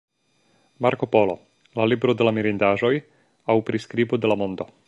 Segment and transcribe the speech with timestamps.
[0.85, 1.35] Marko Polo:
[1.81, 2.93] La libro de la mirindaĵoj
[3.55, 4.73] aŭ priskribo de la mondo.